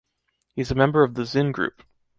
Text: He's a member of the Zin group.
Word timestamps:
He's 0.55 0.71
a 0.71 0.73
member 0.73 1.03
of 1.03 1.13
the 1.13 1.25
Zin 1.25 1.51
group. 1.51 1.83